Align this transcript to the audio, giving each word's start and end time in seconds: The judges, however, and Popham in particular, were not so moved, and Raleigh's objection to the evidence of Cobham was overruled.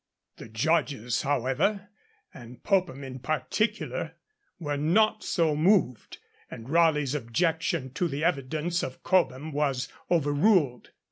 The 0.37 0.49
judges, 0.49 1.21
however, 1.21 1.89
and 2.33 2.63
Popham 2.63 3.03
in 3.03 3.19
particular, 3.19 4.15
were 4.59 4.75
not 4.75 5.23
so 5.23 5.55
moved, 5.55 6.17
and 6.49 6.67
Raleigh's 6.71 7.13
objection 7.13 7.93
to 7.93 8.07
the 8.07 8.23
evidence 8.23 8.81
of 8.81 9.03
Cobham 9.03 9.51
was 9.51 9.89
overruled. 10.09 10.89